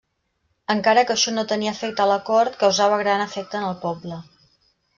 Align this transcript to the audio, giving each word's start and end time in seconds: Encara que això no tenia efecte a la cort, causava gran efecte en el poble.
Encara 0.75 1.03
que 1.09 1.13
això 1.15 1.33
no 1.35 1.43
tenia 1.51 1.73
efecte 1.77 2.03
a 2.05 2.09
la 2.13 2.17
cort, 2.31 2.57
causava 2.65 2.99
gran 3.05 3.25
efecte 3.29 3.61
en 3.61 3.69
el 3.71 3.77
poble. 3.87 4.19